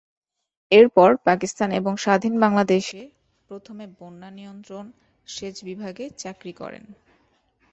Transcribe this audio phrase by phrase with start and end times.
[0.71, 3.01] এর পর পাকিস্তান এবং স্বাধীন বাংলাদেশে
[3.49, 4.85] প্রথমে বন্যা নিয়ন্ত্রণ,
[5.27, 6.83] সেচ বিভাগে চাকুরী করেন।